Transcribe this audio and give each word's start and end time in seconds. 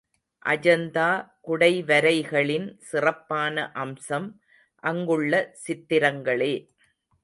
அஜந்தா 0.45 1.09
குடைவரைகளின் 1.41 2.67
சிறப்பான 2.89 3.55
அம்சம் 3.75 4.29
அங்குள்ள 4.83 5.33
சித்திரங்களே. 5.65 6.53